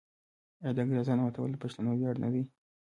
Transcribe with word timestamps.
آیا 0.61 0.71
د 0.75 0.77
انګریزامو 0.83 1.21
ماتول 1.25 1.49
د 1.51 1.57
پښتنو 1.63 1.91
ویاړ 1.97 2.15
نه 2.23 2.29
دی؟ 2.33 2.43